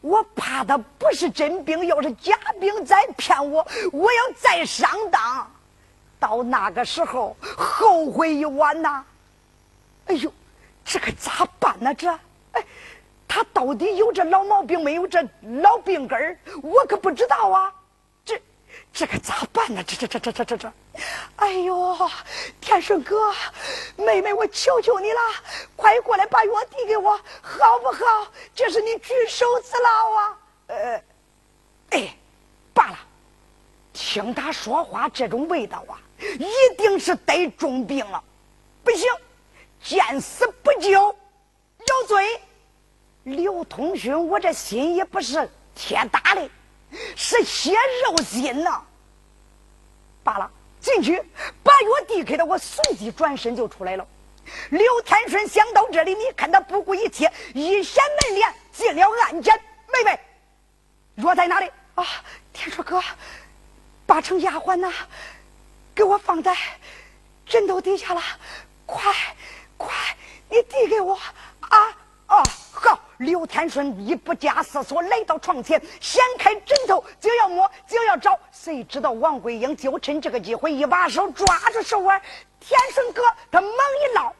[0.00, 5.50] 我怕他不是真病，要是假病再骗我，我要再上当，
[6.18, 9.04] 到那个时候后悔一晚呐！
[10.06, 10.32] 哎呦，
[10.84, 11.94] 这可咋办呢？
[11.94, 12.10] 这，
[12.52, 12.64] 哎，
[13.28, 15.22] 他到底有这老毛病没有这
[15.62, 16.38] 老病根儿？
[16.62, 17.72] 我可不知道啊！
[18.92, 19.82] 这，可咋办呢？
[19.84, 20.72] 这这这这这这这，
[21.36, 22.10] 哎呦，
[22.60, 23.32] 天顺哥，
[23.96, 25.20] 妹妹，我求求你了，
[25.76, 28.32] 快过来把药递给我，好不好？
[28.54, 30.38] 这是你举手之劳啊！
[30.66, 31.02] 呃，
[31.90, 32.16] 哎，
[32.74, 32.98] 罢了，
[33.92, 38.22] 听他说话这种味道啊，一定是得重病了，
[38.82, 39.08] 不行，
[39.82, 42.40] 见死不救，有罪。
[43.22, 46.50] 刘通勋，我这心也不是铁打的，
[47.16, 47.72] 是血
[48.04, 48.82] 肉心呐。
[50.22, 51.22] 罢了，进去
[51.62, 54.06] 把药递给他，我随即转身就出来了。
[54.70, 59.54] 刘天顺想到这里，你看他不顾一切，一掀门帘进了暗间。
[59.92, 60.20] 妹妹，
[61.16, 61.70] 药在哪里？
[61.94, 62.04] 啊，
[62.52, 63.02] 天顺哥，
[64.06, 64.92] 八成丫鬟呐，
[65.94, 66.56] 给我放在
[67.46, 68.22] 枕头底下了。
[68.86, 69.12] 快，
[69.76, 69.94] 快，
[70.48, 71.14] 你递给我
[71.60, 71.96] 啊！
[72.28, 72.42] 哦，
[73.20, 78.38] 刘天顺一不加思索来到床前，掀开枕头就要摸，就要找。
[78.50, 82.18] 谁知道王桂英就趁这个机会，一把手抓住手腕。
[82.60, 84.32] 天顺哥，他猛一捞。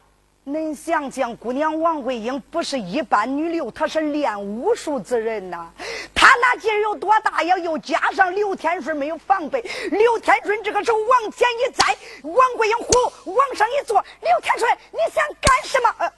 [0.47, 5.71] 恁想想，姑娘王桂英不是一般女流，她是练武术之人呐。
[6.15, 7.59] 她那劲儿有多大呀？
[7.59, 9.61] 又加上刘天顺没有防备，
[9.91, 14.03] 刘天顺这个手往前一栽，王桂英呼往上一坐。
[14.23, 15.95] 刘天顺，你想干什么？
[15.99, 16.13] 呃，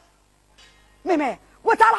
[1.02, 1.98] 妹妹，我咋了？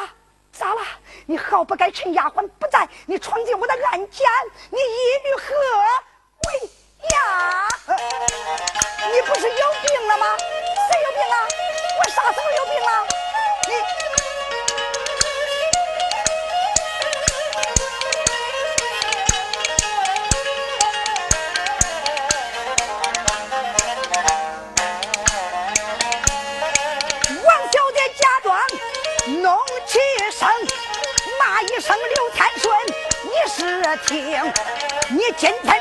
[0.58, 0.80] 咋了？
[1.26, 4.26] 你好不该趁丫鬟不在，你闯进我的暗间，
[4.70, 5.54] 你一律何
[6.46, 6.70] 为
[7.10, 7.68] 呀？
[9.12, 10.36] 你不是有病了吗？
[10.38, 11.48] 谁有病了？
[11.98, 13.06] 我啥时候有病了？
[13.68, 14.23] 你。
[34.06, 34.52] 听？
[35.10, 35.73] 你今天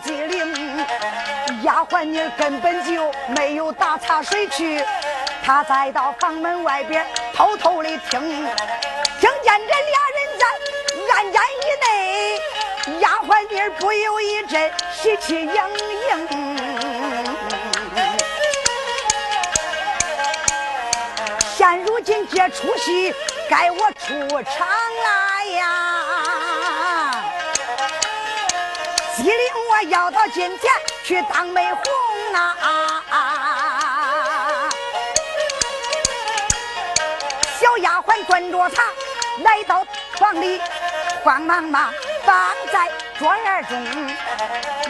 [0.00, 0.86] 机灵。
[1.62, 4.84] 丫鬟你根本就没有打茶水去，
[5.44, 10.44] 她再到房门外边偷偷的听，听见这俩人在
[11.14, 16.28] 暗间以内，丫鬟妮不由一阵喜气盈盈。
[21.56, 23.12] 现如今这出戏
[23.50, 24.68] 该我出场
[29.82, 30.72] 要到金田
[31.04, 31.82] 去当媒红
[32.34, 32.56] 啊！
[37.60, 38.82] 小丫鬟端着茶
[39.42, 39.86] 来到
[40.18, 40.60] 房里，
[41.22, 41.92] 慌忙忙
[42.24, 43.76] 放在桌沿中。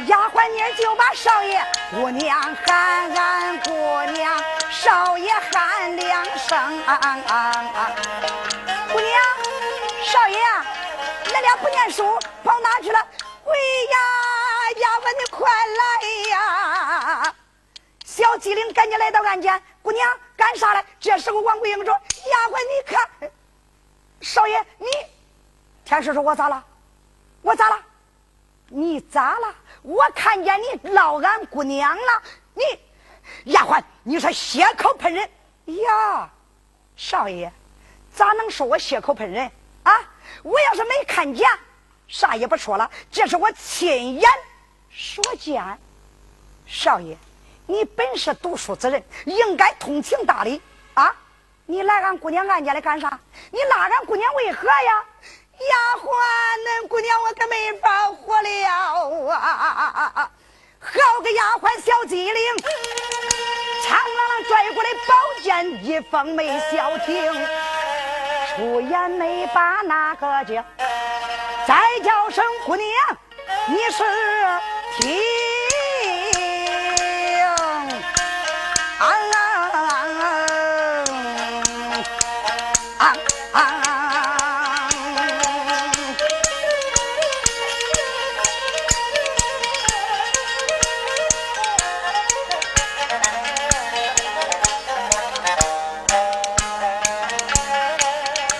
[0.06, 1.60] 丫鬟妮就把少爷
[1.90, 4.42] 姑娘喊俺姑娘。
[4.70, 6.82] 少爷喊两声，
[8.92, 9.20] 姑娘，
[10.04, 10.64] 少爷啊，
[11.26, 13.04] 恁俩不念书跑哪去了？
[13.44, 13.96] 回呀，
[14.78, 15.82] 丫鬟你快来
[16.30, 17.34] 呀！
[18.04, 20.84] 小机灵赶紧来到案前，姑娘干啥嘞？
[20.98, 21.86] 这时候王桂英说
[22.30, 23.30] ：“丫鬟你看，
[24.20, 24.86] 少爷你，
[25.84, 26.64] 天师说我咋了？
[27.42, 27.78] 我咋了？
[28.68, 29.54] 你咋了？
[29.82, 32.22] 我看见你捞俺姑娘了，
[32.54, 32.62] 你。”
[33.52, 35.30] 丫鬟，你说血口喷人
[35.66, 36.30] 呀？
[36.96, 37.52] 少爷，
[38.12, 39.50] 咋能说我血口喷人
[39.82, 39.92] 啊？
[40.42, 41.46] 我要是没看见，
[42.08, 42.90] 啥也不说了。
[43.12, 44.30] 这是我亲眼
[44.98, 45.62] 说见。
[46.66, 47.16] 少爷，
[47.66, 50.60] 你本是读书之人，应该通情达理
[50.94, 51.14] 啊！
[51.66, 53.16] 你来俺姑娘俺家来干啥？
[53.52, 55.04] 你拉俺姑娘为何呀？
[55.60, 56.04] 丫鬟，
[56.82, 60.30] 恁姑娘我可没法活了啊！
[60.80, 62.42] 好个丫鬟小机灵，
[63.86, 67.32] 苍啷啷拽过来宝剑，一封没消停，
[68.56, 70.64] 出言没把那个叫，
[71.66, 72.88] 再叫声姑娘，
[73.68, 74.02] 你是
[74.98, 75.18] 听。
[82.98, 83.02] 啊
[83.52, 84.90] 啊啊！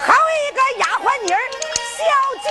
[0.01, 1.37] 好一个丫鬟妮儿，
[1.97, 2.01] 小
[2.43, 2.47] 姐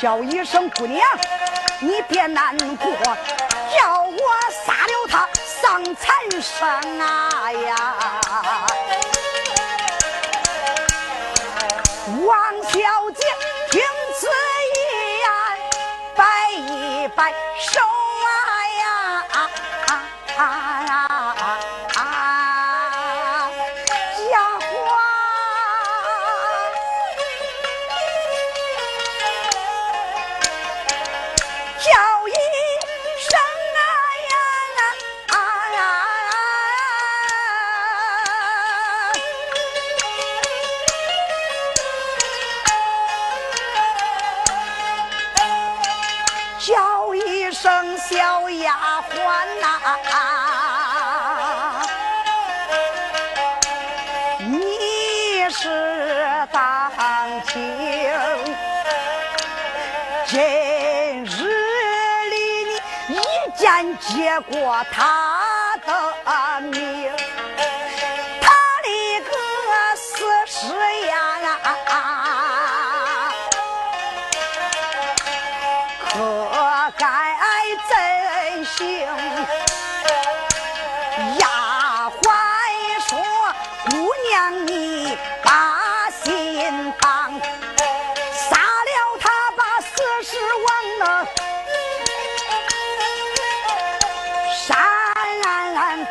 [0.00, 1.06] 叫一声姑娘，
[1.78, 4.18] 你别难过，叫我
[4.64, 7.94] 杀了他丧残生啊呀！
[12.24, 12.70] 王小
[13.14, 13.26] 姐
[13.70, 13.82] 听
[14.16, 14.26] 此
[14.72, 14.78] 一
[15.18, 15.28] 言，
[16.16, 17.78] 摆一摆手。
[64.90, 67.19] 他的命，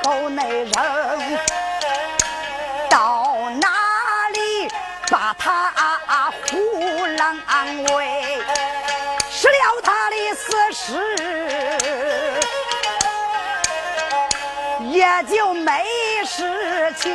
[0.03, 1.39] 沟内人，
[2.89, 3.67] 到哪
[4.33, 4.67] 里
[5.09, 7.37] 把他胡浪
[7.95, 8.41] 喂，
[9.31, 11.77] 吃了他的死尸，
[14.89, 15.85] 也就没
[16.25, 17.11] 事情。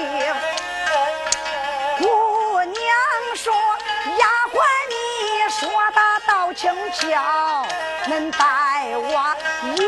[1.98, 2.76] 姑娘
[3.36, 3.52] 说
[4.18, 4.56] ：“丫鬟，
[4.90, 4.94] 你
[5.50, 7.66] 说的倒轻巧，
[8.06, 8.38] 能带
[8.96, 9.34] 我
[9.76, 9.84] 爷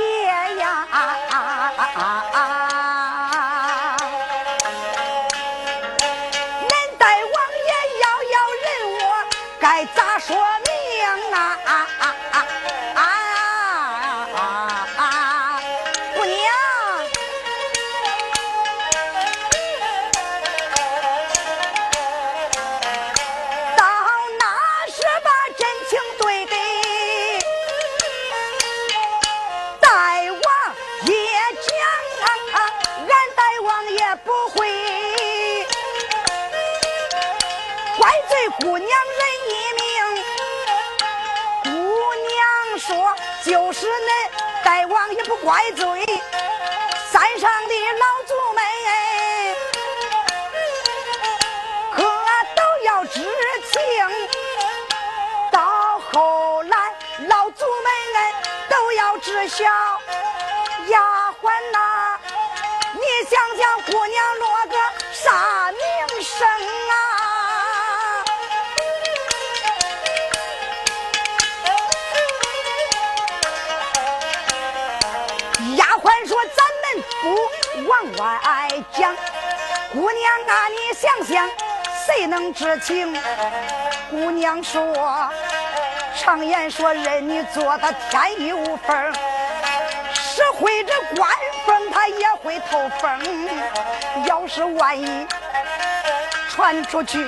[0.57, 0.87] 呀。”
[45.27, 45.85] 不怪罪
[47.11, 48.63] 山上的老祖们，
[51.97, 52.03] 可
[52.55, 53.21] 都要知
[53.73, 53.75] 情。
[55.51, 56.95] 到后来，
[57.27, 57.91] 老祖们
[58.71, 59.65] 都要知晓。
[60.91, 62.21] 丫鬟呐，
[62.95, 64.66] 你想想，姑娘落
[75.75, 79.15] 丫鬟说：“咱们不往外讲，
[79.93, 81.49] 姑娘啊，你想想，
[82.07, 83.13] 谁能知情？
[84.11, 85.29] 姑娘说，
[86.17, 89.15] 常言说，人你做的天衣无缝，
[90.15, 91.29] 是会这官
[91.67, 93.21] 风，他也会透风。
[94.27, 95.27] 要是万一
[96.51, 97.19] 传出去，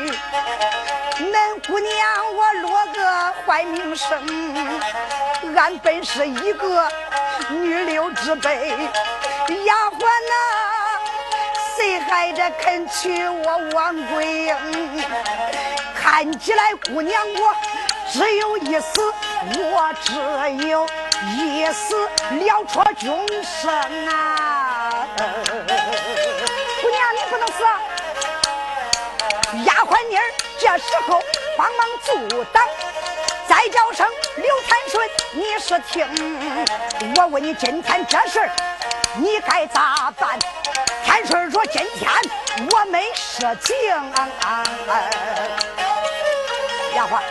[1.20, 1.90] 恁姑娘
[2.34, 4.08] 我落个坏名声。
[5.54, 6.88] 俺本是一个
[7.50, 8.70] 女流之辈。
[9.64, 10.34] 丫鬟呐，
[11.76, 15.04] 谁还着肯娶我王桂英？
[16.00, 17.54] 看起来姑娘我
[18.12, 19.12] 只有一死，
[19.56, 20.12] 我只
[20.68, 20.86] 有
[21.36, 23.70] 一死了却终生
[24.08, 25.06] 啊！
[26.82, 27.64] 姑娘，你不能死！
[29.64, 30.22] 丫鬟妮儿
[30.58, 31.22] 这时候
[31.56, 32.62] 帮忙阻挡，
[33.46, 36.06] 再叫声刘天顺，你是听？
[37.16, 38.50] 我问你今天这事儿
[39.16, 40.38] 你该咋办？
[41.02, 42.10] 天顺说：今天
[42.70, 43.74] 我没事情。
[46.94, 47.22] 丫鬟，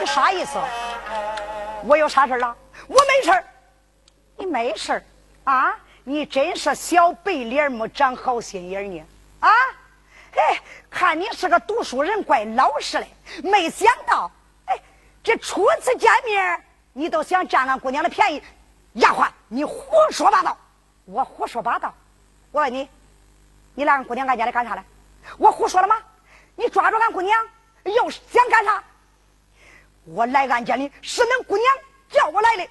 [0.00, 0.58] 你啥意思？
[1.84, 2.56] 我有啥事了？
[2.88, 3.44] 我没事，
[4.38, 5.04] 你没事
[5.44, 5.74] 啊？
[6.04, 9.04] 你真是小白脸没长好心眼呢
[9.40, 9.50] 啊！
[10.36, 10.60] 哎，
[10.94, 13.06] 看你是个读书人，怪老实的。
[13.42, 14.30] 没想到，
[14.66, 14.80] 哎，
[15.24, 18.40] 这初次见面，你都想占俺姑娘的便宜。
[18.92, 20.56] 丫鬟，你胡说八道！
[21.04, 21.92] 我胡说八道？
[22.52, 22.88] 我问你，
[23.74, 24.84] 你来俺姑娘俺家里干啥来？
[25.36, 25.96] 我胡说了吗？
[26.54, 27.44] 你抓住俺姑娘，
[27.82, 28.82] 又想干啥？
[30.04, 31.66] 我来俺家里是恁姑娘。
[32.08, 32.68] 叫我来的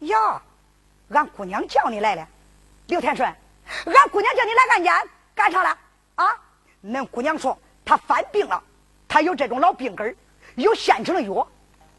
[0.00, 0.42] 呀，
[1.08, 2.26] 俺姑娘叫你来的，
[2.88, 3.26] 刘天顺，
[3.86, 5.02] 俺姑娘叫你来俺家
[5.34, 5.78] 干啥了
[6.16, 6.38] 啊？
[6.84, 8.62] 恁姑娘说她犯病了，
[9.08, 10.16] 她有这种老病根
[10.56, 11.46] 有现成的药，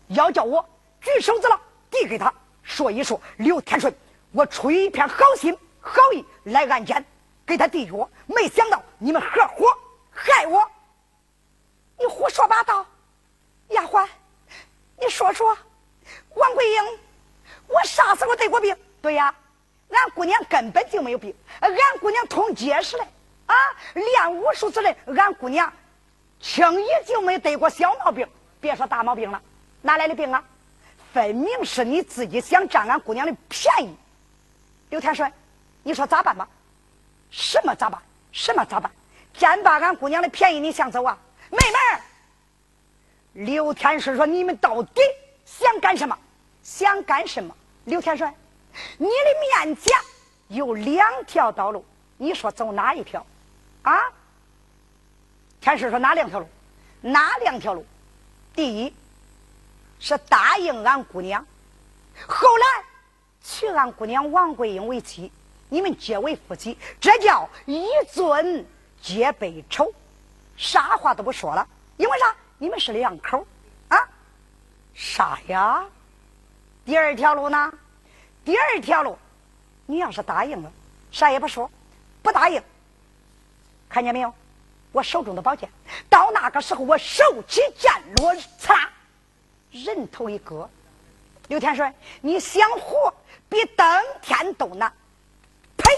[0.08, 0.64] 要叫我
[1.02, 1.60] 举手子了
[1.90, 3.20] 递给她说一说。
[3.38, 3.94] 刘天顺，
[4.32, 7.02] 我出于一片好心好意来俺家
[7.46, 9.66] 给她递药，没想到你们合伙
[10.12, 10.62] 害我，
[11.98, 12.86] 你胡说八道，
[13.70, 14.08] 丫鬟，
[15.00, 15.58] 你说说。
[16.36, 17.00] 王桂英，
[17.68, 18.76] 我啥时候得过病？
[19.02, 19.34] 对呀，
[19.90, 23.08] 俺姑娘根本就没有病，俺姑娘通结实嘞
[23.46, 23.56] 啊，
[23.94, 25.72] 练武术之类，俺姑娘
[26.40, 28.28] 轻易就没得过小毛病，
[28.60, 29.42] 别说大毛病了，
[29.82, 30.44] 哪来的病啊？
[31.14, 33.96] 分明是你自己想占俺姑娘的便宜。
[34.90, 35.32] 刘天顺，
[35.84, 36.48] 你说咋办吧？
[37.30, 38.02] 什么咋办？
[38.32, 38.92] 什么咋办？
[39.34, 41.18] 占把俺姑娘的便宜，你想走啊？
[41.50, 42.02] 妹妹儿，
[43.34, 45.02] 刘天顺说：“你们到底？”
[45.46, 46.18] 想干什么？
[46.64, 47.56] 想干什么？
[47.86, 48.34] 刘天顺，
[48.98, 49.94] 你的面前
[50.48, 51.86] 有两条道路，
[52.18, 53.26] 你说走哪一条？
[53.84, 54.12] 啊？
[55.62, 56.48] 天师说哪两条路？
[57.00, 57.86] 哪两条路？
[58.54, 58.94] 第一
[60.00, 61.46] 是答应俺姑娘，
[62.28, 62.66] 后来
[63.42, 65.32] 娶俺姑娘王桂英为妻，
[65.70, 68.66] 你们结为夫妻，这叫一尊
[69.02, 69.94] 结背仇，
[70.58, 71.68] 啥话都不说了，
[71.98, 72.36] 因为啥？
[72.58, 73.46] 你们是两口
[73.88, 73.98] 啊。
[74.94, 75.86] 啥呀？
[76.86, 77.74] 第二条路呢？
[78.46, 79.18] 第二条路，
[79.86, 80.72] 你要是答应了，
[81.12, 81.70] 啥也不说；
[82.22, 82.62] 不答应，
[83.94, 84.34] 看见没有？
[84.92, 85.70] 我手中的宝剑，
[86.10, 88.88] 到那个时候我手起剑落，嚓，
[89.70, 90.68] 人头一割。
[91.48, 93.14] 刘天顺，你想活
[93.48, 94.92] 比登天都难。
[95.78, 95.92] 呸！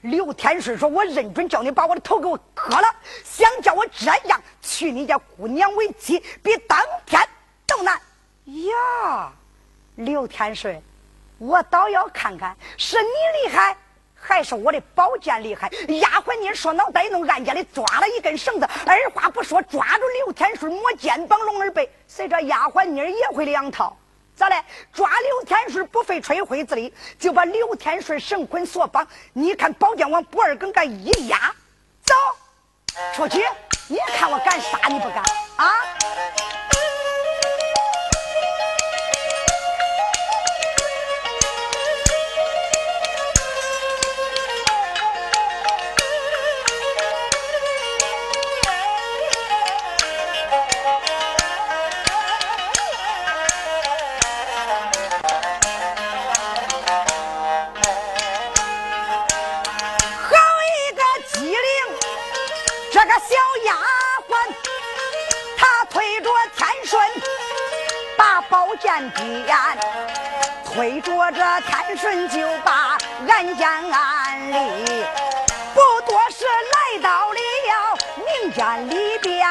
[0.00, 2.88] 刘天顺说：“我认准叫你把我的头给我割了，
[3.24, 6.76] 想叫我这样娶你家姑娘为妻，比登
[7.06, 7.20] 天
[7.68, 8.00] 都难。”
[8.46, 9.32] 呀，
[9.94, 10.82] 刘天顺，
[11.38, 13.08] 我倒要看看是你
[13.44, 13.76] 厉害，
[14.28, 15.68] 还是我的宝剑厉害。
[16.00, 21.90] 丫鬟妮说脑袋弄，暗间里抓了一根绳子，二话不说抓住刘天顺，摸肩膀，龙耳背。
[22.06, 23.96] 随着丫鬟妮儿也会两套，
[24.36, 24.62] 咋嘞？
[24.92, 29.08] 抓刘天顺不费吹灰之力，就把刘天顺绳捆索绑。
[29.32, 31.54] 你看宝剑往脖儿根干一压，
[32.04, 32.14] 走
[33.14, 33.42] 出去，
[33.88, 35.24] 你看我敢杀你不敢
[35.56, 35.72] 啊？
[70.64, 72.96] 推着这天顺就把
[73.28, 75.04] 俺家安里，
[75.74, 77.38] 不多时来到了
[78.16, 79.46] 民间里边。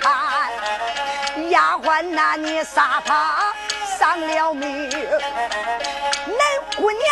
[0.00, 3.54] 看，丫鬟那你杀他
[3.98, 5.06] 丧了命，恁
[6.76, 7.02] 姑娘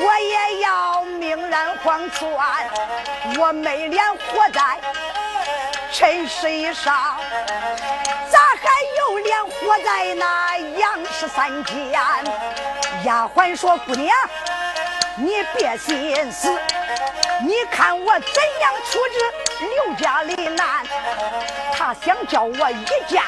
[0.00, 2.28] 我也要命染黄泉，
[3.38, 4.60] 我没脸活在
[5.92, 6.94] 尘世上，
[8.30, 8.68] 咋还
[8.98, 11.92] 有脸活在那阳世三间？
[13.04, 14.14] 丫鬟说：“姑娘，
[15.16, 16.58] 你别心思，
[17.42, 19.18] 你看我怎样处置
[19.84, 20.84] 刘家的难。”
[21.76, 21.94] 他。
[22.04, 23.20] 想叫我一剑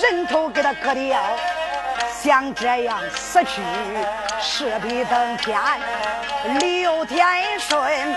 [0.00, 1.20] 人头给他割掉，
[2.22, 3.60] 想这样死去
[4.40, 5.60] 势必登天。
[6.60, 8.16] 刘天顺，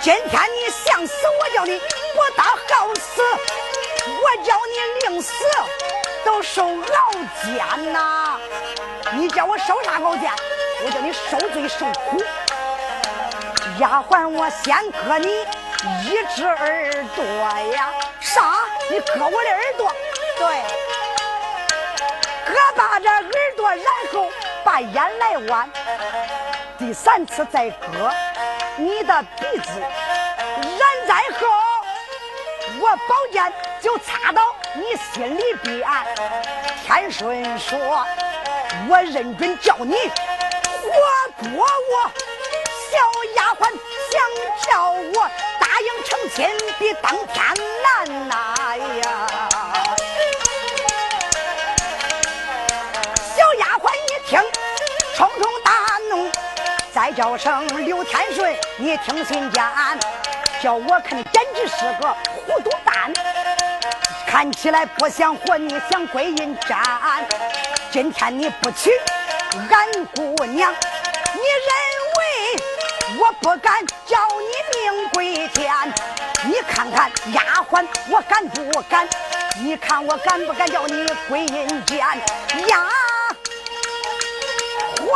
[0.00, 3.20] 今天你想死，我叫你不大好死，
[4.06, 5.32] 我叫你临死
[6.24, 7.12] 都受熬
[7.42, 8.38] 煎呐！
[9.12, 10.32] 你叫我受啥熬煎？
[10.84, 12.22] 我叫你受罪受苦。
[13.78, 15.28] 丫鬟，我先割你
[16.04, 17.90] 一只耳朵呀！
[18.18, 18.42] 啥？
[18.90, 19.92] 你割我的耳朵？
[20.36, 20.62] 对，
[22.44, 23.22] 割把这耳
[23.56, 24.28] 朵，然后
[24.64, 25.68] 把眼来剜。
[26.76, 28.10] 第三次再割
[28.76, 31.46] 你的鼻子，然再后
[32.80, 34.42] 我宝剑就插到
[34.74, 35.88] 你心里边。
[36.84, 38.04] 天顺说
[38.90, 40.88] ：“我认准叫你活
[41.42, 42.10] 捉我。”
[42.90, 42.96] 小
[43.34, 43.62] 丫鬟
[44.10, 44.14] 想
[44.66, 45.30] 叫我
[45.60, 47.36] 答应成亲，比登天
[47.82, 48.34] 难呐
[49.02, 49.06] 呀！
[53.36, 54.40] 小丫鬟一听，
[55.14, 56.30] 冲冲大怒，
[56.92, 59.62] 再叫声刘天顺，你听信间，
[60.62, 62.16] 叫我看你简直是个
[62.46, 63.12] 糊涂蛋，
[64.26, 66.78] 看起来不想活你想归阴山。
[67.90, 68.90] 今天你不娶
[69.70, 70.72] 俺姑娘，
[71.34, 71.67] 你？
[73.18, 74.46] 我不敢叫你
[74.78, 75.74] 命归天，
[76.44, 79.08] 你看看丫鬟，我敢不敢？
[79.60, 81.98] 你看我敢不敢叫你归阴间？
[81.98, 82.06] 丫
[84.96, 85.08] 鬟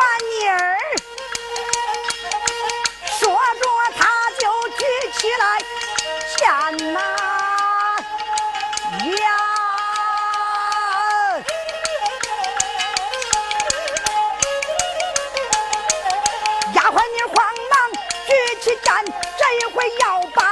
[18.80, 20.51] 这一回要把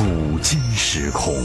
[0.00, 1.44] 古今时空，